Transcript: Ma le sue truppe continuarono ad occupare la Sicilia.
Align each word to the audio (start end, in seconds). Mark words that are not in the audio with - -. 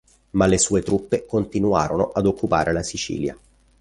Ma 0.31 0.47
le 0.47 0.57
sue 0.57 0.81
truppe 0.81 1.27
continuarono 1.27 2.09
ad 2.11 2.25
occupare 2.25 2.73
la 2.73 2.81
Sicilia. 2.81 3.37